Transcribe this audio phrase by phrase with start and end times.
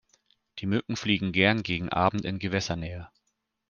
[0.57, 3.09] Die Mücken fliegen gern gegen Abend in Gewässernähe.